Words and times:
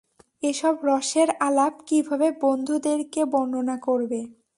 এসব 0.43 0.75
রসের 0.83 1.29
আলাপ 1.47 1.73
কিভাবে 1.87 2.27
বন্ধুদেরকে 2.43 3.21
বর্ণনা 3.33 3.75
করবে? 3.87 4.19